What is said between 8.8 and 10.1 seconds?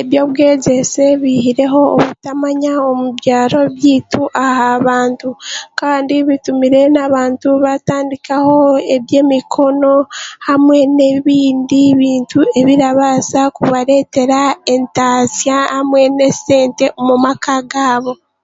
eby'emikono